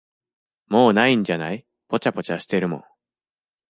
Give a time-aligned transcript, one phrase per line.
[0.65, 2.83] もう無いんじゃない、ぽちゃぽちゃしてるもん。